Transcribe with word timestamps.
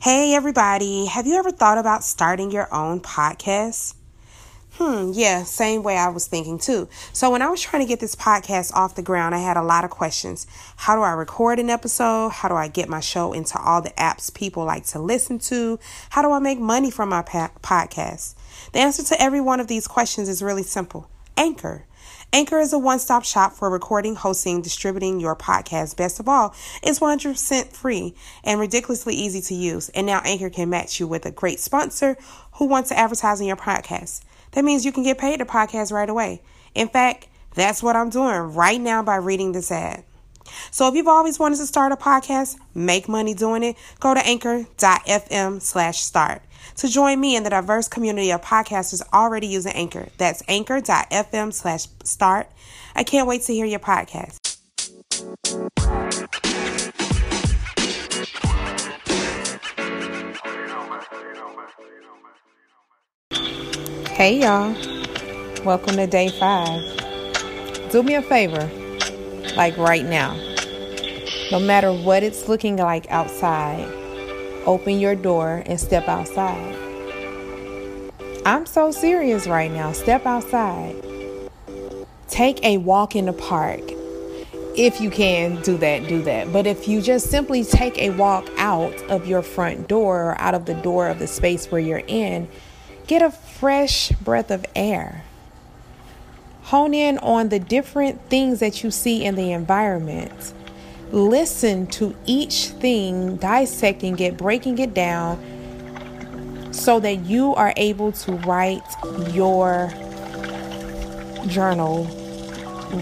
Hey, 0.00 0.32
everybody. 0.32 1.06
Have 1.06 1.26
you 1.26 1.34
ever 1.34 1.50
thought 1.50 1.76
about 1.76 2.04
starting 2.04 2.52
your 2.52 2.72
own 2.72 3.00
podcast? 3.00 3.96
Hmm, 4.74 5.10
yeah, 5.12 5.42
same 5.42 5.82
way 5.82 5.96
I 5.96 6.08
was 6.08 6.28
thinking 6.28 6.60
too. 6.60 6.88
So, 7.12 7.32
when 7.32 7.42
I 7.42 7.48
was 7.48 7.60
trying 7.60 7.82
to 7.82 7.88
get 7.88 7.98
this 7.98 8.14
podcast 8.14 8.72
off 8.74 8.94
the 8.94 9.02
ground, 9.02 9.34
I 9.34 9.38
had 9.38 9.56
a 9.56 9.62
lot 9.62 9.82
of 9.82 9.90
questions. 9.90 10.46
How 10.76 10.94
do 10.94 11.02
I 11.02 11.10
record 11.10 11.58
an 11.58 11.68
episode? 11.68 12.28
How 12.28 12.48
do 12.48 12.54
I 12.54 12.68
get 12.68 12.88
my 12.88 13.00
show 13.00 13.32
into 13.32 13.60
all 13.60 13.82
the 13.82 13.90
apps 13.90 14.32
people 14.32 14.64
like 14.64 14.86
to 14.86 15.00
listen 15.00 15.40
to? 15.40 15.80
How 16.10 16.22
do 16.22 16.30
I 16.30 16.38
make 16.38 16.60
money 16.60 16.92
from 16.92 17.08
my 17.08 17.22
pa- 17.22 17.50
podcast? 17.60 18.36
The 18.72 18.78
answer 18.78 19.02
to 19.02 19.20
every 19.20 19.40
one 19.40 19.58
of 19.58 19.66
these 19.66 19.88
questions 19.88 20.28
is 20.28 20.44
really 20.44 20.62
simple 20.62 21.10
Anchor. 21.36 21.86
Anchor 22.32 22.58
is 22.58 22.72
a 22.72 22.78
one 22.78 22.98
stop 22.98 23.24
shop 23.24 23.52
for 23.54 23.70
recording, 23.70 24.14
hosting, 24.14 24.60
distributing 24.60 25.20
your 25.20 25.34
podcast. 25.34 25.96
Best 25.96 26.20
of 26.20 26.28
all, 26.28 26.54
it's 26.82 26.98
100% 26.98 27.72
free 27.72 28.14
and 28.44 28.60
ridiculously 28.60 29.14
easy 29.14 29.40
to 29.40 29.54
use. 29.54 29.88
And 29.90 30.06
now 30.06 30.20
Anchor 30.24 30.50
can 30.50 30.70
match 30.70 31.00
you 31.00 31.06
with 31.06 31.26
a 31.26 31.30
great 31.30 31.60
sponsor 31.60 32.16
who 32.54 32.66
wants 32.66 32.90
to 32.90 32.98
advertise 32.98 33.40
in 33.40 33.46
your 33.46 33.56
podcast. 33.56 34.22
That 34.52 34.64
means 34.64 34.84
you 34.84 34.92
can 34.92 35.02
get 35.02 35.18
paid 35.18 35.38
to 35.38 35.44
podcast 35.44 35.92
right 35.92 36.08
away. 36.08 36.42
In 36.74 36.88
fact, 36.88 37.28
that's 37.54 37.82
what 37.82 37.96
I'm 37.96 38.10
doing 38.10 38.54
right 38.54 38.80
now 38.80 39.02
by 39.02 39.16
reading 39.16 39.52
this 39.52 39.72
ad. 39.72 40.04
So 40.70 40.88
if 40.88 40.94
you've 40.94 41.08
always 41.08 41.38
wanted 41.38 41.56
to 41.56 41.66
start 41.66 41.92
a 41.92 41.96
podcast, 41.96 42.56
make 42.74 43.08
money 43.08 43.34
doing 43.34 43.62
it, 43.62 43.76
go 44.00 44.14
to 44.14 44.26
anchor.fm 44.26 45.60
slash 45.60 46.00
start 46.00 46.42
to 46.76 46.88
join 46.88 47.20
me 47.20 47.36
in 47.36 47.42
the 47.42 47.50
diverse 47.50 47.88
community 47.88 48.30
of 48.32 48.40
podcasters 48.40 49.02
already 49.12 49.46
using 49.46 49.72
Anchor. 49.72 50.08
That's 50.18 50.42
anchor.fm 50.48 51.52
slash 51.52 51.86
start. 52.04 52.50
I 52.94 53.04
can't 53.04 53.26
wait 53.26 53.42
to 53.42 53.52
hear 53.52 53.66
your 53.66 53.80
podcast. 53.80 54.38
Hey 64.18 64.40
y'all, 64.40 64.74
welcome 65.64 65.94
to 65.96 66.06
day 66.08 66.28
five. 66.28 66.82
Do 67.92 68.02
me 68.02 68.16
a 68.16 68.22
favor, 68.22 68.68
like 69.56 69.76
right 69.76 70.04
now. 70.04 70.34
No 71.50 71.60
matter 71.60 71.92
what 71.92 72.22
it's 72.22 72.48
looking 72.48 72.76
like 72.76 73.08
outside, 73.10 73.86
open 74.68 75.00
your 75.00 75.14
door 75.14 75.62
and 75.64 75.80
step 75.80 76.06
outside. 76.08 76.76
I'm 78.44 78.66
so 78.66 78.90
serious 78.90 79.46
right 79.46 79.72
now. 79.72 79.92
Step 79.92 80.26
outside. 80.26 80.94
Take 82.28 82.62
a 82.62 82.76
walk 82.76 83.16
in 83.16 83.24
the 83.24 83.32
park. 83.32 83.80
If 84.76 85.00
you 85.00 85.10
can 85.10 85.60
do 85.62 85.78
that, 85.78 86.06
do 86.06 86.22
that. 86.22 86.52
But 86.52 86.66
if 86.66 86.86
you 86.86 87.00
just 87.00 87.30
simply 87.30 87.64
take 87.64 87.98
a 87.98 88.10
walk 88.10 88.46
out 88.58 88.94
of 89.10 89.26
your 89.26 89.42
front 89.42 89.88
door 89.88 90.22
or 90.22 90.40
out 90.40 90.54
of 90.54 90.66
the 90.66 90.74
door 90.74 91.08
of 91.08 91.18
the 91.18 91.26
space 91.26 91.66
where 91.72 91.80
you're 91.80 92.04
in, 92.06 92.48
get 93.06 93.22
a 93.22 93.30
fresh 93.30 94.10
breath 94.20 94.50
of 94.50 94.64
air. 94.76 95.24
Hone 96.64 96.92
in 96.92 97.16
on 97.18 97.48
the 97.48 97.58
different 97.58 98.20
things 98.28 98.60
that 98.60 98.84
you 98.84 98.90
see 98.90 99.24
in 99.24 99.34
the 99.34 99.50
environment 99.52 100.52
listen 101.12 101.86
to 101.86 102.14
each 102.26 102.68
thing, 102.68 103.36
dissecting 103.36 104.18
it, 104.18 104.36
breaking 104.36 104.78
it 104.78 104.94
down, 104.94 105.38
so 106.72 107.00
that 107.00 107.24
you 107.24 107.54
are 107.54 107.72
able 107.76 108.12
to 108.12 108.32
write 108.38 108.82
your 109.32 109.92
journal 111.48 112.04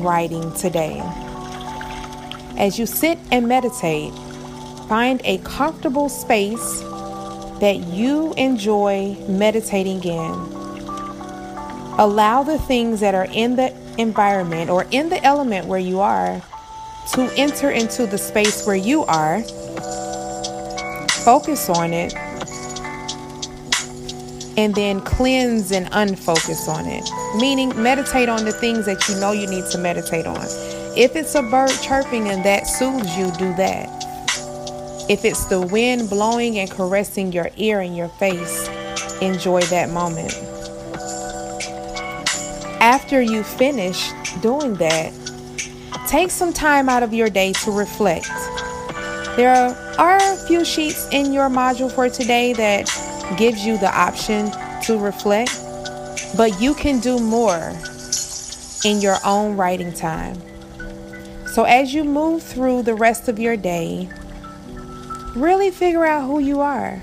writing 0.00 0.52
today. 0.54 1.00
As 2.58 2.78
you 2.78 2.86
sit 2.86 3.18
and 3.30 3.48
meditate, 3.48 4.12
find 4.88 5.20
a 5.24 5.38
comfortable 5.38 6.08
space 6.08 6.80
that 7.60 7.76
you 7.88 8.32
enjoy 8.34 9.16
meditating 9.28 10.02
in. 10.04 10.32
Allow 11.98 12.42
the 12.42 12.58
things 12.58 13.00
that 13.00 13.14
are 13.14 13.26
in 13.32 13.56
the 13.56 13.74
environment 13.98 14.70
or 14.70 14.86
in 14.90 15.08
the 15.08 15.22
element 15.24 15.66
where 15.66 15.78
you 15.78 16.00
are 16.00 16.42
to 17.12 17.32
enter 17.36 17.70
into 17.70 18.06
the 18.06 18.18
space 18.18 18.66
where 18.66 18.76
you 18.76 19.04
are, 19.04 19.42
focus 21.24 21.68
on 21.68 21.92
it, 21.92 22.14
and 24.56 24.74
then 24.74 25.00
cleanse 25.02 25.70
and 25.72 25.86
unfocus 25.92 26.68
on 26.68 26.86
it. 26.86 27.08
Meaning, 27.40 27.70
meditate 27.80 28.28
on 28.28 28.44
the 28.44 28.52
things 28.52 28.86
that 28.86 29.08
you 29.08 29.16
know 29.16 29.32
you 29.32 29.46
need 29.46 29.64
to 29.70 29.78
meditate 29.78 30.26
on. 30.26 30.46
If 30.96 31.14
it's 31.14 31.34
a 31.34 31.42
bird 31.42 31.72
chirping 31.82 32.28
and 32.28 32.44
that 32.44 32.66
soothes 32.66 33.16
you, 33.16 33.30
do 33.32 33.54
that. 33.56 33.88
If 35.08 35.24
it's 35.24 35.44
the 35.44 35.60
wind 35.60 36.08
blowing 36.08 36.58
and 36.58 36.70
caressing 36.70 37.32
your 37.32 37.50
ear 37.56 37.80
and 37.80 37.96
your 37.96 38.08
face, 38.08 38.68
enjoy 39.20 39.60
that 39.62 39.90
moment. 39.90 40.32
After 42.80 43.20
you 43.20 43.42
finish 43.42 44.10
doing 44.40 44.74
that, 44.74 45.12
Take 46.06 46.30
some 46.30 46.52
time 46.52 46.88
out 46.88 47.02
of 47.02 47.12
your 47.12 47.28
day 47.28 47.52
to 47.64 47.70
reflect. 47.70 48.28
There 49.36 49.52
are 49.98 50.16
a 50.16 50.36
few 50.46 50.64
sheets 50.64 51.08
in 51.10 51.32
your 51.32 51.48
module 51.48 51.92
for 51.92 52.08
today 52.08 52.52
that 52.54 52.86
gives 53.36 53.66
you 53.66 53.76
the 53.78 53.94
option 53.94 54.50
to 54.82 54.98
reflect, 54.98 55.58
but 56.36 56.60
you 56.60 56.74
can 56.74 57.00
do 57.00 57.18
more 57.18 57.72
in 58.84 59.00
your 59.00 59.16
own 59.24 59.56
writing 59.56 59.92
time. 59.92 60.40
So 61.48 61.64
as 61.64 61.92
you 61.92 62.04
move 62.04 62.42
through 62.42 62.82
the 62.82 62.94
rest 62.94 63.28
of 63.28 63.38
your 63.38 63.56
day, 63.56 64.08
really 65.34 65.70
figure 65.70 66.06
out 66.06 66.26
who 66.26 66.38
you 66.38 66.60
are. 66.60 67.02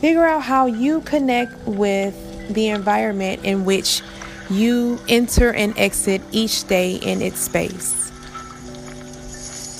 Figure 0.00 0.24
out 0.24 0.42
how 0.42 0.66
you 0.66 1.00
connect 1.02 1.52
with 1.66 2.14
the 2.52 2.68
environment 2.68 3.44
in 3.44 3.64
which 3.64 4.02
you 4.50 5.00
enter 5.08 5.52
and 5.52 5.76
exit 5.78 6.22
each 6.32 6.66
day 6.68 6.96
in 6.96 7.22
its 7.22 7.40
space. 7.40 8.10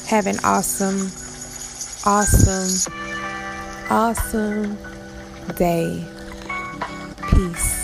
Have 0.08 0.26
an 0.26 0.38
awesome, 0.44 1.10
awesome, 2.04 2.92
awesome 3.90 4.78
day. 5.56 6.04
Peace. 7.30 7.75